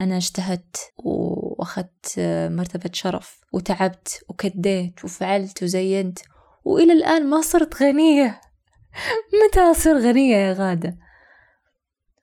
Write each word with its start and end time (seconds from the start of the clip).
أنا 0.00 0.16
اجتهدت 0.16 0.92
وأخذت 0.96 2.14
مرتبة 2.50 2.90
شرف 2.92 3.40
وتعبت 3.52 4.24
وكديت 4.28 5.04
وفعلت 5.04 5.62
وزينت 5.62 6.18
وإلى 6.64 6.92
الآن 6.92 7.26
ما 7.26 7.40
صرت 7.40 7.82
غنية. 7.82 8.40
متى 9.48 9.60
أصير 9.60 9.98
غنية 9.98 10.36
يا 10.36 10.52
غادة؟ 10.52 10.98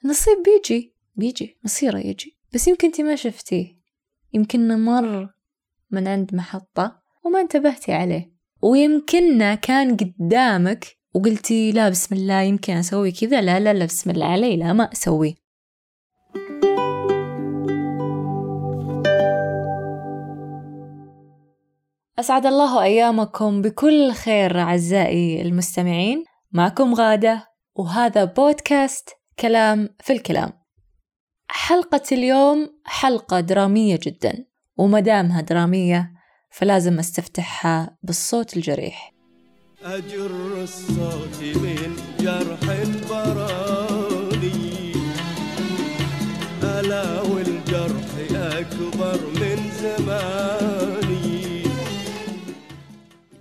نصيب 0.06 0.38
بيجي 0.46 0.96
بيجي 1.16 1.60
مصيره 1.64 1.98
يجي. 1.98 2.38
بس 2.54 2.68
يمكن 2.68 2.88
انتي 2.88 3.04
ما 3.04 3.16
شفتيه. 3.16 3.78
يمكن 4.34 4.86
مر 4.86 5.30
من 5.92 6.08
عند 6.08 6.36
محطة 6.36 7.02
وما 7.26 7.42
انتبهتي 7.42 7.94
عليه. 7.94 8.32
ويمكن 8.62 9.54
كان 9.54 9.98
قدامك 9.98 10.98
وقلتي 11.14 11.72
لا 11.72 11.90
بسم 11.90 12.16
الله 12.16 12.42
يمكن 12.42 12.74
أسوي 12.74 13.12
كذا 13.12 13.42
لا 13.42 13.60
لا 13.60 13.74
لا 13.74 13.86
بسم 13.86 14.10
الله 14.10 14.26
علي 14.26 14.58
لا 14.58 14.74
ما 14.74 14.84
أسوي. 14.84 15.36
أسعد 22.20 22.46
الله 22.46 22.84
أيامكم 22.84 23.62
بكل 23.62 24.12
خير 24.12 24.60
أعزائي 24.60 25.42
المستمعين. 25.42 26.24
معكم 26.52 26.94
غادة 26.94 27.48
وهذا 27.76 28.24
بودكاست 28.24 29.10
كلام 29.40 29.90
في 30.00 30.14
الكلام. 30.14 30.54
حلقة 31.48 32.02
اليوم 32.12 32.70
حلقة 32.86 33.40
درامية 33.40 34.00
جدا 34.04 34.46
ومدامها 34.78 35.42
درامية 35.42 36.12
فلازم 36.52 37.00
أستفتحها 37.00 37.98
بالصوت 38.04 38.58
الجريح. 38.58 39.14
أجر 39.84 40.62
الصوت 40.64 41.42
من 41.42 41.96
جرح 42.20 42.60
براني 43.10 43.81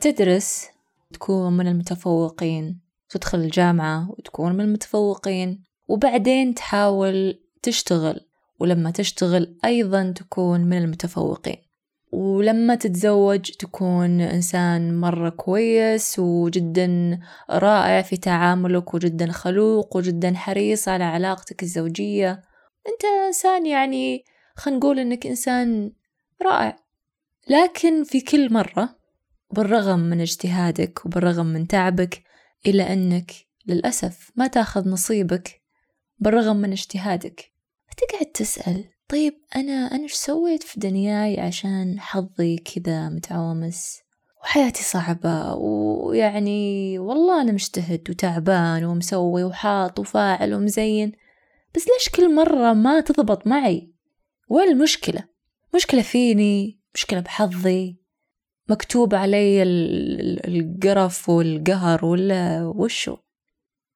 تدرس 0.00 0.66
تكون 1.12 1.52
من 1.52 1.68
المتفوقين 1.68 2.80
تدخل 3.08 3.38
الجامعة 3.38 4.10
وتكون 4.10 4.52
من 4.52 4.60
المتفوقين 4.60 5.62
وبعدين 5.88 6.54
تحاول 6.54 7.40
تشتغل 7.62 8.20
ولما 8.60 8.90
تشتغل 8.90 9.58
أيضا 9.64 10.12
تكون 10.16 10.60
من 10.60 10.78
المتفوقين. 10.78 11.56
ولما 12.12 12.74
تتزوج 12.74 13.50
تكون 13.50 14.20
إنسان 14.20 15.00
مرة 15.00 15.28
كويس 15.28 16.18
وجدا 16.18 17.20
رائع 17.50 18.02
في 18.02 18.16
تعاملك 18.16 18.94
وجدا 18.94 19.32
خلوق 19.32 19.96
وجدا 19.96 20.34
حريص 20.34 20.88
على 20.88 21.04
علاقتك 21.04 21.62
الزوجية. 21.62 22.30
أنت 22.88 23.04
إنسان 23.26 23.66
يعني 23.66 24.24
خلينا 24.56 24.78
نقول 24.78 24.98
إنك 24.98 25.26
إنسان 25.26 25.92
رائع. 26.42 26.76
لكن 27.48 28.04
في 28.04 28.20
كل 28.20 28.52
مرة 28.52 28.99
بالرغم 29.52 29.98
من 29.98 30.20
اجتهادك 30.20 31.06
وبالرغم 31.06 31.46
من 31.46 31.66
تعبك 31.66 32.22
إلا 32.66 32.92
أنك 32.92 33.32
للأسف 33.66 34.30
ما 34.36 34.46
تأخذ 34.46 34.88
نصيبك 34.88 35.62
بالرغم 36.18 36.56
من 36.56 36.72
اجتهادك. 36.72 37.52
فتقعد 37.90 38.26
تسأل 38.26 38.84
طيب 39.08 39.34
أنا 39.56 39.72
أنا 39.72 40.02
إيش 40.02 40.12
سويت 40.12 40.62
في 40.62 40.80
دنياي 40.80 41.40
عشان 41.40 42.00
حظي 42.00 42.56
كذا 42.56 43.08
متعومس؟ 43.08 44.00
وحياتي 44.42 44.84
صعبة 44.84 45.54
ويعني 45.54 46.98
والله 46.98 47.42
أنا 47.42 47.52
مجتهد 47.52 48.10
وتعبان 48.10 48.84
ومسوي 48.84 49.44
وحاط 49.44 49.98
وفاعل 49.98 50.54
ومزين 50.54 51.12
بس 51.74 51.82
ليش 51.88 52.08
كل 52.08 52.34
مرة 52.34 52.72
ما 52.72 53.00
تضبط 53.00 53.46
معي؟ 53.46 53.92
وين 54.48 54.68
المشكلة؟ 54.68 55.24
مشكلة 55.74 56.02
فيني؟ 56.02 56.80
مشكلة 56.94 57.20
بحظي؟ 57.20 57.99
مكتوب 58.70 59.14
علي 59.14 59.62
القرف 59.62 61.28
والقهر 61.28 62.04
ولا 62.04 62.72
وشو 62.76 63.16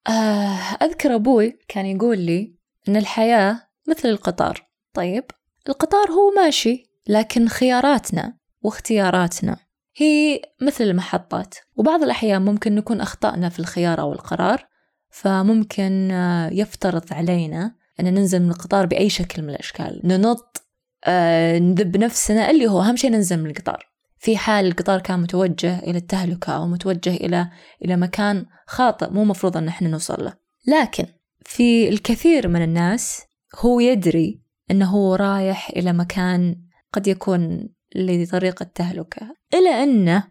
آه 0.07 0.59
أذكر 0.81 1.15
أبوي 1.15 1.59
كان 1.67 1.85
يقول 1.85 2.19
لي 2.19 2.55
إن 2.89 2.95
الحياة 2.95 3.61
مثل 3.87 4.09
القطار. 4.09 4.67
طيب 4.93 5.23
القطار 5.69 6.11
هو 6.11 6.31
ماشي 6.35 6.83
لكن 7.07 7.47
خياراتنا 7.47 8.37
واختياراتنا 8.61 9.57
هي 9.95 10.41
مثل 10.61 10.83
المحطات. 10.83 11.55
وبعض 11.75 12.03
الأحيان 12.03 12.41
ممكن 12.41 12.75
نكون 12.75 13.01
أخطأنا 13.01 13.49
في 13.49 13.59
الخيار 13.59 14.01
أو 14.01 14.13
القرار 14.13 14.67
فممكن 15.09 16.11
آه، 16.11 16.49
يفترض 16.49 17.13
علينا 17.13 17.75
أن 17.99 18.13
ننزل 18.13 18.41
من 18.41 18.49
القطار 18.49 18.85
بأي 18.85 19.09
شكل 19.09 19.41
من 19.41 19.49
الأشكال. 19.49 20.01
ننط 20.03 20.65
آه، 21.05 21.59
نذب 21.59 21.97
نفسنا 21.97 22.51
اللي 22.51 22.67
هو 22.67 22.81
أهم 22.81 22.95
شيء 22.95 23.11
ننزل 23.11 23.37
من 23.37 23.49
القطار. 23.49 23.94
في 24.25 24.37
حال 24.37 24.65
القطار 24.65 25.01
كان 25.01 25.19
متوجه 25.19 25.79
إلى 25.79 25.97
التهلكة 25.97 26.53
أو 26.53 26.67
متوجه 26.67 27.15
إلى 27.15 27.49
إلى 27.85 27.95
مكان 27.97 28.45
خاطئ 28.67 29.09
مو 29.09 29.23
مفروض 29.23 29.57
أن 29.57 29.67
إحنا 29.67 29.87
نوصل 29.87 30.23
له. 30.23 30.33
لكن 30.67 31.05
في 31.45 31.89
الكثير 31.89 32.47
من 32.47 32.61
الناس 32.61 33.21
هو 33.59 33.79
يدري 33.79 34.41
أنه 34.71 34.85
هو 34.85 35.15
رايح 35.15 35.69
إلى 35.69 35.93
مكان 35.93 36.55
قد 36.93 37.07
يكون 37.07 37.69
لطريق 37.95 38.61
التهلكة. 38.61 39.35
إلى 39.53 39.83
أنه 39.83 40.23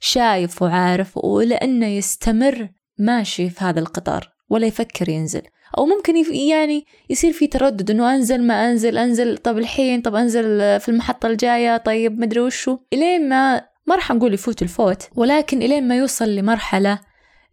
شايف 0.00 0.62
وعارف 0.62 1.16
وإلى 1.16 1.54
أنه 1.54 1.86
يستمر 1.86 2.68
ماشي 2.98 3.50
في 3.50 3.64
هذا 3.64 3.80
القطار 3.80 4.32
ولا 4.48 4.66
يفكر 4.66 5.08
ينزل. 5.08 5.42
أو 5.78 5.86
ممكن 5.86 6.34
يعني 6.34 6.86
يصير 7.10 7.32
في 7.32 7.46
تردد 7.46 7.90
إنه 7.90 8.14
أنزل 8.14 8.42
ما 8.42 8.70
أنزل 8.70 8.98
أنزل 8.98 9.38
طب 9.38 9.58
الحين 9.58 10.00
طب 10.00 10.14
أنزل 10.14 10.80
في 10.80 10.88
المحطة 10.88 11.26
الجاية 11.26 11.76
طيب 11.76 12.20
مدري 12.20 12.40
وشو. 12.40 12.78
إلين 12.92 13.28
ما 13.28 13.64
ما 13.86 13.94
راح 13.94 14.12
نقول 14.12 14.34
يفوت 14.34 14.62
الفوت 14.62 15.08
ولكن 15.16 15.62
إلين 15.62 15.88
ما 15.88 15.96
يوصل 15.96 16.28
لمرحلة 16.28 17.00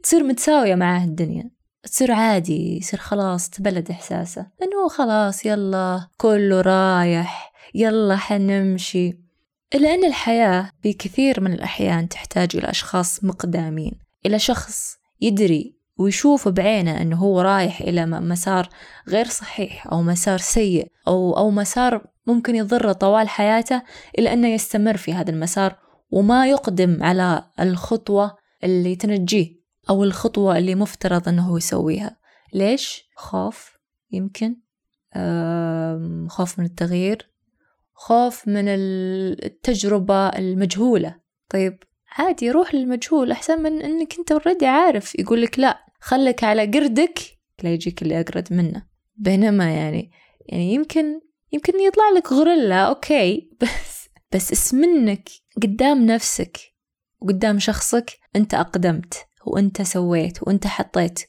تصير 0.04 0.24
متساوية 0.24 0.76
معاه 0.76 1.04
الدنيا 1.06 1.50
تصير 1.84 2.12
عادي 2.12 2.78
يصير 2.78 3.00
خلاص 3.00 3.50
تبلد 3.50 3.92
إحساسه. 3.92 4.48
إنه 4.62 4.88
خلاص 4.90 5.46
يلا 5.46 6.08
كله 6.18 6.62
رايح 6.62 7.52
يلا 7.76 8.16
حنمشي 8.16 9.18
إلا 9.76 9.94
أن 9.94 10.06
الحياة 10.06 10.72
بكثير 10.84 11.42
من 11.42 11.54
الأحيان 11.54 12.10
تحتاج 12.10 12.56
إلى 12.56 12.70
أشخاص 12.70 13.24
مقدامين 13.24 13.92
إلى 14.26 14.40
شخص 14.40 14.98
يدري 15.22 15.76
ويشوف 15.98 16.48
بعينه 16.48 17.02
أنه 17.02 17.16
هو 17.16 17.42
رايح 17.42 17.82
إلى 17.82 18.06
مسار 18.06 18.70
غير 19.10 19.26
صحيح 19.26 19.88
أو 19.88 20.02
مسار 20.02 20.38
سيء 20.38 20.92
أو, 21.08 21.38
أو 21.38 21.52
مسار 21.52 22.08
ممكن 22.28 22.56
يضره 22.56 22.92
طوال 22.92 23.30
حياته 23.30 23.82
إلا 24.20 24.34
أنه 24.34 24.48
يستمر 24.48 24.98
في 24.98 25.14
هذا 25.14 25.32
المسار 25.32 25.76
وما 26.12 26.48
يقدم 26.48 27.04
على 27.04 27.44
الخطوة 27.60 28.38
اللي 28.64 28.96
تنجيه 28.96 29.62
أو 29.90 30.04
الخطوة 30.04 30.58
اللي 30.58 30.76
مفترض 30.76 31.28
أنه 31.28 31.58
يسويها 31.58 32.18
ليش؟ 32.54 33.10
خوف 33.16 33.78
يمكن 34.12 34.56
خوف 36.28 36.60
من 36.60 36.66
التغيير 36.66 37.32
خوف 37.94 38.48
من 38.48 38.64
التجربة 38.68 40.28
المجهولة 40.28 41.16
طيب 41.50 41.84
عادي 42.12 42.52
روح 42.52 42.76
للمجهول 42.76 43.32
أحسن 43.32 43.62
من 43.62 43.82
أنك 43.82 44.20
أنت 44.20 44.32
already 44.32 44.66
عارف. 44.66 45.20
يقول 45.20 45.42
لك 45.42 45.60
لا 45.60 45.86
خلك 46.00 46.44
على 46.44 46.66
قردك 46.66 47.20
لا 47.64 47.74
يجيك 47.74 48.02
اللي 48.02 48.20
أقرد 48.22 48.54
منه. 48.54 48.84
بينما 49.16 49.76
يعني 49.76 50.12
يعني 50.46 50.74
يمكن 50.74 51.20
يمكن 51.52 51.80
يطلع 51.80 52.10
لك 52.16 52.32
غوريلا 52.34 52.76
okay. 52.76 53.50
بس 53.62 54.10
بس 54.32 54.52
اسمنك 54.52 55.30
قدام 55.64 56.06
نفسك 56.06 56.58
وقدام 57.22 57.60
شخصك. 57.60 58.18
أنت 58.36 58.54
أقدمت 58.54 59.14
وأنت 59.46 59.82
سويت 59.82 60.44
وأنت 60.44 60.68
حطيت. 60.68 61.20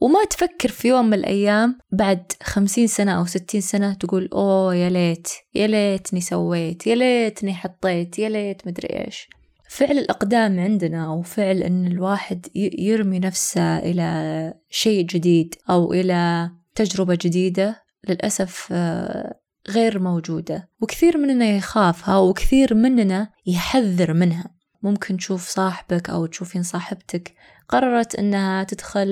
وما 0.00 0.24
تفكر 0.24 0.68
في 0.68 0.88
يوم 0.88 1.06
من 1.06 1.14
الأيام 1.14 1.78
بعد 1.92 2.32
خمسين 2.42 2.86
سنة 2.86 3.18
أو 3.18 3.24
ستين 3.24 3.60
سنة 3.60 3.94
تقول 3.94 4.28
أوه 4.32 4.74
يا 4.74 4.90
ليت 4.90 5.28
يا 5.54 5.66
ليتني 5.66 6.20
سويت 6.20 6.86
يا 6.86 6.94
ليتني 6.94 7.54
حطيت 7.54 8.18
يا 8.18 8.28
ليت 8.28 8.66
مدري 8.66 8.88
إيش. 8.88 9.28
فعل 9.72 9.98
الأقدام 9.98 10.60
عندنا 10.60 11.06
أو 11.06 11.22
فعل 11.22 11.62
أن 11.62 11.86
الواحد 11.86 12.46
يرمي 12.54 13.18
نفسه 13.18 13.78
إلى 13.78 14.54
شيء 14.70 15.04
جديد 15.04 15.54
أو 15.70 15.92
إلى 15.92 16.50
تجربة 16.74 17.18
جديدة 17.20 17.82
للأسف 18.08 18.68
آه، 18.72 19.40
غير 19.68 19.98
موجودة. 19.98 20.68
وكثير 20.80 21.18
مننا 21.18 21.46
يخافها 21.56 22.18
وكثير 22.18 22.74
مننا 22.74 23.30
يحذر 23.46 24.12
منها. 24.12 24.54
ممكن 24.82 25.16
تشوف 25.16 25.48
صاحبك 25.48 26.10
أو 26.10 26.26
تشوفين 26.26 26.62
صاحبتك 26.62 27.34
قررت 27.68 28.14
أنها 28.14 28.64
تدخل 28.64 29.08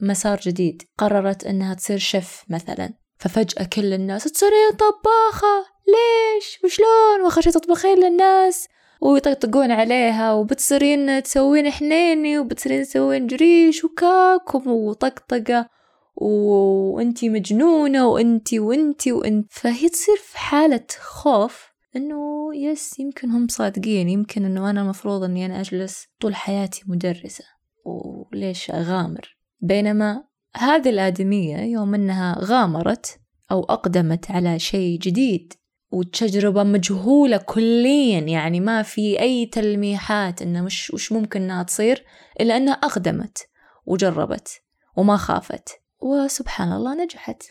مسار 0.00 0.40
جديد 0.40 0.82
قررت 0.98 1.44
أنها 1.44 1.74
تصير 1.74 1.98
شيف 1.98 2.44
مثلا. 2.48 2.94
ففجأة 3.18 3.64
كل 3.64 3.92
الناس 3.92 4.24
تصيرين 4.24 4.70
طباخة! 4.70 5.72
ليش؟ 5.86 6.58
وشلون؟ 6.64 7.24
وآخر 7.24 7.40
شي 7.40 7.50
تطبخين 7.50 7.98
للناس؟ 7.98 8.68
ويطقطقون 9.02 9.70
عليها 9.70 10.32
وبتصيرين 10.32 11.22
تسوين 11.22 11.70
حنيني 11.70 12.38
وبتصيرين 12.38 12.82
تسوين 12.82 13.26
جريش 13.26 13.84
وكاك 13.84 14.54
وطقطقة 14.54 15.68
وانتي 16.16 17.28
مجنونة 17.28 18.08
وانتي 18.08 18.58
وانتي 18.60 19.12
وانت 19.12 19.52
فهي 19.52 19.88
تصير 19.88 20.16
في 20.16 20.38
حالة 20.38 20.86
خوف 21.00 21.72
إنه 21.96 22.50
يس 22.54 22.98
يمكن 22.98 23.30
هم 23.30 23.48
صادقين 23.48 24.08
يمكن 24.08 24.44
إنه 24.44 24.70
أنا 24.70 24.80
المفروض 24.80 25.22
إني 25.22 25.46
أنا 25.46 25.60
أجلس 25.60 26.06
طول 26.20 26.34
حياتي 26.34 26.82
مدرسة. 26.86 27.44
وليش 27.84 28.70
أغامر؟ 28.70 29.36
بينما 29.60 30.24
هذه 30.56 30.88
الآدمية 30.88 31.56
يوم 31.56 31.94
إنها 31.94 32.36
غامرت 32.40 33.18
أو 33.50 33.64
أقدمت 33.64 34.30
على 34.30 34.58
شيء 34.58 34.98
جديد 34.98 35.52
وتجربة 35.92 36.62
مجهولة 36.62 37.36
كليا 37.36 38.18
يعني 38.20 38.60
ما 38.60 38.82
في 38.82 39.20
أي 39.20 39.46
تلميحات 39.46 40.42
إنه 40.42 40.62
مش 40.62 40.90
وش 40.94 41.12
ممكن 41.12 41.42
إنها 41.42 41.62
تصير 41.62 42.04
إلا 42.40 42.56
أنها 42.56 42.74
أقدمت 42.74 43.48
وجربت 43.86 44.62
وما 44.96 45.16
خافت. 45.16 45.68
وسبحان 46.00 46.72
الله 46.72 47.04
نجحت. 47.04 47.42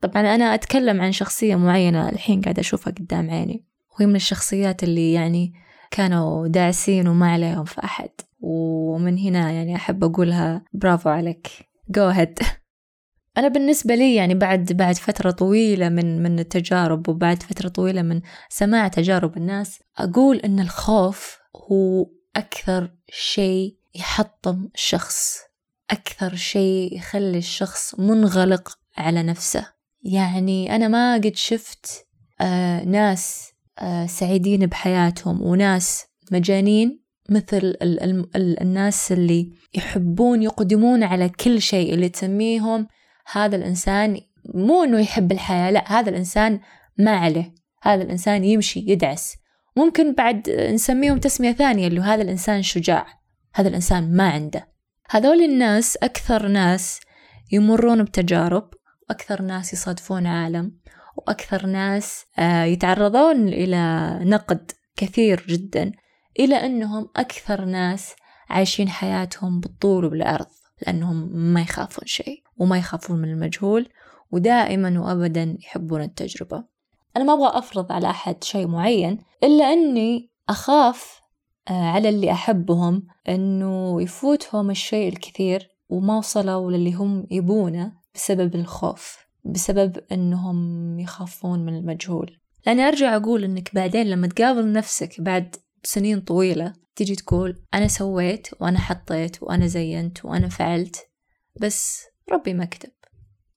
طبعا 0.00 0.34
أنا 0.34 0.54
أتكلم 0.54 1.00
عن 1.00 1.12
شخصية 1.12 1.56
معينة 1.56 2.08
الحين 2.08 2.40
قاعدة 2.40 2.60
أشوفها 2.60 2.92
قدام 2.92 3.30
عيني 3.30 3.64
وهي 3.96 4.06
من 4.06 4.16
الشخصيات 4.16 4.82
اللي 4.82 5.12
يعني 5.12 5.52
كانوا 5.90 6.48
داعسين 6.48 7.08
وما 7.08 7.32
عليهم 7.32 7.64
في 7.64 7.84
أحد. 7.84 8.10
ومن 8.40 9.18
هنا 9.18 9.50
يعني 9.50 9.76
أحب 9.76 10.04
أقولها 10.04 10.64
برافو 10.72 11.08
عليك. 11.08 11.48
Go 11.98 12.14
ahead. 12.14 12.46
أنا 13.38 13.48
بالنسبة 13.48 13.94
لي 13.94 14.14
يعني 14.14 14.34
بعد 14.34 14.72
بعد 14.72 14.94
فترة 14.94 15.30
طويلة 15.30 15.88
من 15.88 16.22
من 16.22 16.38
التجارب 16.38 17.08
وبعد 17.08 17.42
فترة 17.42 17.68
طويلة 17.68 18.02
من 18.02 18.20
سماع 18.48 18.88
تجارب 18.88 19.36
الناس 19.36 19.78
أقول 19.98 20.36
إن 20.36 20.60
الخوف 20.60 21.38
هو 21.56 22.06
أكثر 22.36 22.90
شيء 23.10 23.76
يحطم 23.94 24.68
الشخص 24.74 25.38
أكثر 25.90 26.34
شيء 26.34 26.96
يخلي 26.96 27.38
الشخص 27.38 28.00
منغلق 28.00 28.78
على 28.96 29.22
نفسه. 29.22 29.66
يعني 30.02 30.76
أنا 30.76 30.88
ما 30.88 31.14
قد 31.14 31.32
شفت 31.34 32.06
آه 32.40 32.84
ناس 32.84 33.52
آه 33.78 34.06
سعيدين 34.06 34.66
بحياتهم 34.66 35.42
وناس 35.42 36.04
مجانين 36.32 37.00
مثل 37.30 37.56
ال 37.56 37.82
ال 38.02 38.36
ال 38.36 38.60
الناس 38.60 39.12
اللي 39.12 39.52
يحبون 39.74 40.42
يقدمون 40.42 41.02
على 41.02 41.28
كل 41.28 41.62
شيء 41.62 41.94
اللي 41.94 42.08
تسميهم. 42.08 42.86
هذا 43.32 43.56
الإنسان 43.56 44.20
مو 44.54 44.84
إنه 44.84 45.00
يحب 45.00 45.32
الحياة 45.32 45.70
لا 45.70 45.92
هذا 45.92 46.10
الإنسان 46.10 46.60
ما 46.98 47.16
عليه. 47.16 47.54
هذا 47.82 48.02
الإنسان 48.02 48.44
يمشي 48.44 48.84
يدعس. 48.86 49.36
ممكن 49.76 50.14
بعد 50.14 50.50
نسميهم 50.50 51.18
تسمية 51.18 51.52
ثانية 51.52 51.86
اللي 51.86 52.00
هذا 52.00 52.22
الإنسان 52.22 52.62
شجاع. 52.62 53.06
هذا 53.54 53.68
الإنسان 53.68 54.16
ما 54.16 54.28
عنده. 54.28 54.68
هذول 55.10 55.42
الناس 55.42 55.96
أكثر 55.96 56.48
ناس 56.48 57.00
يمرون 57.52 58.04
بتجارب 58.04 58.70
وأكثر 59.08 59.42
ناس 59.42 59.72
يصادفون 59.72 60.26
عالم 60.26 60.78
وأكثر 61.16 61.66
ناس 61.66 62.24
آه، 62.38 62.64
يتعرضون 62.64 63.48
إلى 63.48 64.10
نقد 64.22 64.72
كثير 64.96 65.44
جدا 65.48 65.92
إلى 66.38 66.54
أنهم 66.54 67.08
أكثر 67.16 67.64
ناس 67.64 68.14
عايشين 68.48 68.88
حياتهم 68.88 69.60
بالطول 69.60 70.04
وبالعرض 70.04 70.46
لأنهم 70.82 71.36
ما 71.36 71.60
يخافون 71.60 72.06
شيء. 72.06 72.45
وما 72.58 72.78
يخافون 72.78 73.18
من 73.18 73.30
المجهول 73.30 73.88
ودائما 74.32 75.00
وأبدا 75.00 75.56
يحبون 75.60 76.02
التجربة. 76.02 76.64
أنا 77.16 77.24
ما 77.24 77.32
أبغى 77.32 77.58
أفرض 77.58 77.92
على 77.92 78.10
أحد 78.10 78.44
شيء 78.44 78.66
معين 78.66 79.18
إلا 79.44 79.72
أني 79.72 80.30
أخاف 80.48 81.20
آه، 81.68 81.72
على 81.72 82.08
اللي 82.08 82.32
أحبهم 82.32 83.06
أنه 83.28 84.02
يفوتهم 84.02 84.70
الشيء 84.70 85.08
الكثير 85.08 85.68
وما 85.88 86.18
وصلوا 86.18 86.70
للي 86.72 86.94
هم 86.94 87.26
يبونه 87.30 87.92
بسبب 88.14 88.54
الخوف 88.54 89.26
بسبب 89.44 89.98
أنهم 90.12 90.98
يخافون 91.00 91.66
من 91.66 91.76
المجهول. 91.76 92.38
لأني 92.66 92.82
أرجع 92.82 93.16
أقول 93.16 93.44
أنك 93.44 93.74
بعدين 93.74 94.06
لما 94.06 94.26
تقابل 94.26 94.72
نفسك 94.72 95.20
بعد 95.20 95.56
سنين 95.82 96.20
طويلة 96.20 96.72
تجي 96.96 97.14
تقول 97.14 97.62
أنا 97.74 97.88
سويت 97.88 98.48
وأنا 98.60 98.78
حطيت 98.78 99.42
وأنا 99.42 99.66
زينت 99.66 100.24
وأنا 100.24 100.48
فعلت 100.48 100.96
بس 101.60 102.04
ربي 102.30 102.54
ما 102.54 102.64
كتب 102.64 102.90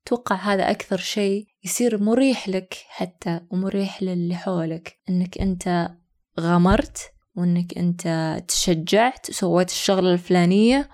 توقع 0.06 0.36
هذا 0.36 0.71
أكثر 0.71 0.98
شيء 0.98 1.48
يصير 1.63 2.04
مريح 2.04 2.50
لك 2.50 2.74
حتى 2.88 3.39
ومريح 3.50 4.04
للي 4.04 4.36
حولك. 4.36 5.00
إنك 5.10 5.38
أنت 5.38 5.92
غامرت 6.39 7.12
وإنك 7.36 7.77
أنت 7.77 8.38
تشجعت 8.48 9.30
وسويت 9.30 9.69
الشغلة 9.69 10.13
الفلانية 10.13 10.89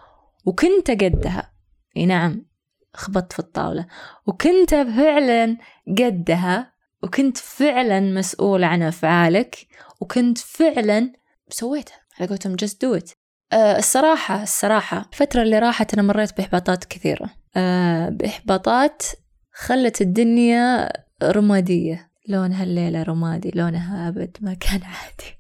وكنت 0.45 0.91
قدها. 0.91 1.53
إي 1.97 2.05
نعم 2.05 2.45
خبطت 2.93 3.33
في 3.33 3.39
الطاولة. 3.39 3.87
وكنت 4.27 4.75
فعلا 4.75 5.57
قدها 5.87 6.73
وكنت 7.03 7.37
فعلا 7.37 7.99
مسؤول 7.99 8.63
عن 8.63 8.83
أفعالك 8.83 9.67
وكنت 10.01 10.37
فعلا 10.37 11.13
سويتها. 11.49 11.99
على 12.19 12.29
قولتهم 12.29 12.55
just 12.55 12.73
do 12.73 13.01
it. 13.01 13.24
أه 13.53 13.77
الصراحة 13.77 14.43
الصراحة 14.43 15.09
الفترة 15.13 15.41
اللي 15.41 15.59
راحت 15.59 15.93
أنا 15.93 16.01
مريت 16.01 16.37
بإحباطات 16.37 16.85
كثيرة. 16.85 17.29
أه 17.55 18.09
بإحباطات 18.09 19.03
خلت 19.51 20.01
الدنيا 20.01 20.89
رمادية. 21.23 22.11
لون 22.27 22.51
هالليلة 22.51 23.03
رمادي 23.03 23.51
لونها 23.55 24.07
أبد 24.07 24.37
ما 24.41 24.53
كان 24.53 24.81
عادي. 24.83 25.37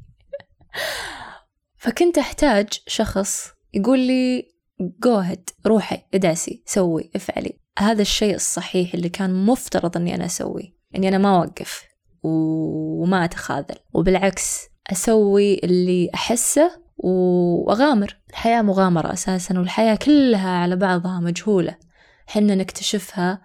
فكنت 1.83 2.17
أحتاج 2.17 2.67
شخص 2.87 3.47
يقول 3.73 3.99
لي 3.99 4.47
جوهد 5.03 5.49
روحي 5.67 6.01
ادعسي 6.13 6.63
سوي 6.65 7.11
افعلي. 7.15 7.59
هذا 7.79 8.01
الشيء 8.01 8.35
الصحيح 8.35 8.93
اللي 8.93 9.09
كان 9.09 9.45
مفترض 9.45 9.97
إني 9.97 10.15
أنا 10.15 10.25
أسويه. 10.25 10.75
إني 10.95 11.07
أنا 11.07 11.17
ما 11.17 11.37
أوقف 11.37 11.83
وما 12.23 13.25
أتخاذل. 13.25 13.75
وبالعكس 13.93 14.67
أسوي 14.91 15.59
اللي 15.63 16.09
أحسه 16.13 16.84
وأغامر. 16.97 18.17
الحياة 18.29 18.61
مغامرة 18.61 19.13
أساسا 19.13 19.59
والحياة 19.59 19.95
كلها 19.95 20.49
على 20.49 20.75
بعضها 20.75 21.19
مجهولة. 21.19 21.75
حنا 22.27 22.55
نكتشفها 22.55 23.41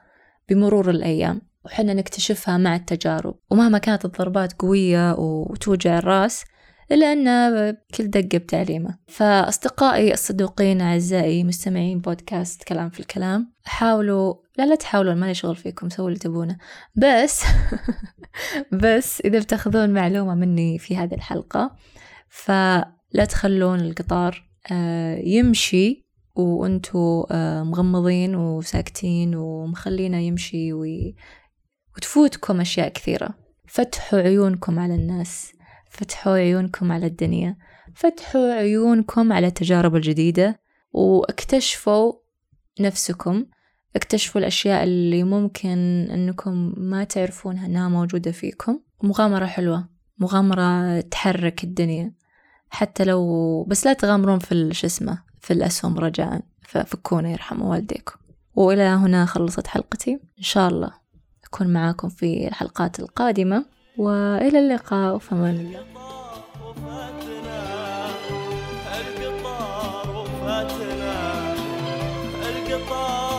بمرور 0.48 0.90
الأيام 0.90 1.42
وحنا 1.64 1.94
نكتشفها 1.94 2.58
مع 2.58 2.76
التجارب. 2.76 3.34
ومهما 3.50 3.78
كانت 3.78 4.04
الضربات 4.04 4.52
قوية 4.52 5.14
وتوجع 5.18 5.98
الرأس 5.98 6.44
إلا 6.92 7.12
أن 7.12 7.76
كل 7.94 8.10
دقة 8.10 8.38
بتعليمة. 8.38 8.98
فأصدقائي 9.08 10.12
الصدوقين 10.12 10.80
أعزائي 10.80 11.44
مستمعين 11.44 11.98
بودكاست 11.98 12.64
كلام 12.64 12.90
في 12.90 13.00
الكلام 13.00 13.52
حاولوا 13.64 14.34
لا 14.58 14.66
لا 14.66 14.74
تحاولون 14.74 15.16
ماني 15.16 15.34
شغل 15.34 15.56
فيكم 15.56 15.88
سووا 15.88 16.08
اللي 16.08 16.18
تبونه. 16.18 16.56
بس 16.96 17.44
بس 18.82 19.20
إذا 19.20 19.38
بتاخذون 19.38 19.90
معلومة 19.90 20.34
مني 20.34 20.78
في 20.78 20.96
هذه 20.96 21.14
الحلقة 21.14 21.76
فلا 23.12 23.24
تخلون 23.24 23.80
القطار 23.80 24.50
آه، 24.72 25.16
يمشي 25.16 26.06
وانتوا 26.34 27.26
آه، 27.30 27.62
مغمضين 27.62 28.34
وساكتين 28.34 29.34
ومخلينه 29.34 30.18
يمشي 30.18 30.72
وتفوتكم 31.96 32.60
أشياء 32.60 32.88
كثيرة. 32.88 33.34
فتحوا 33.66 34.18
عيونكم 34.18 34.78
على 34.78 34.94
الناس 34.94 35.52
فتحوا 35.90 36.32
عيونكم 36.32 36.92
على 36.92 37.06
الدنيا 37.06 37.56
فتحوا 37.94 38.52
عيونكم 38.52 39.32
على 39.32 39.46
التجارب 39.46 39.96
الجديدة 39.96 40.60
واكتشفوا 40.92 42.12
نفسكم. 42.80 43.46
اكتشفوا 43.96 44.40
الأشياء 44.40 44.84
اللي 44.84 45.24
ممكن 45.24 45.68
أنكم 46.10 46.74
ما 46.76 47.04
تعرفونها 47.04 47.66
أنها 47.66 47.88
موجودة 47.88 48.30
فيكم. 48.30 48.80
مغامرة 49.02 49.46
حلوة 49.46 49.88
مغامرة 50.18 51.00
تحرك 51.00 51.64
الدنيا. 51.64 52.19
حتى 52.70 53.04
لو 53.04 53.64
بس 53.64 53.86
لا 53.86 53.92
تغامرون 53.92 54.38
في 54.38 54.74
شو 54.74 54.86
اسمه 54.86 55.18
في 55.40 55.52
الأسهم 55.52 55.98
رجاء 55.98 56.40
ففكونا 56.62 57.30
يرحم 57.30 57.62
والديكم. 57.62 58.14
وإلى 58.54 58.82
هنا 58.82 59.26
خلصت 59.26 59.66
حلقتي. 59.66 60.12
إن 60.12 60.42
شاء 60.42 60.68
الله 60.68 60.92
أكون 61.44 61.66
معاكم 61.72 62.08
في 62.08 62.48
الحلقات 62.48 63.00
القادمة. 63.00 63.64
وإلى 63.98 64.58
اللقاء. 64.58 65.14
وفمان 65.14 65.56
الله. 65.56 65.84
القطار 69.00 70.16
وفاتنا. 70.16 71.54
القطار 72.48 73.29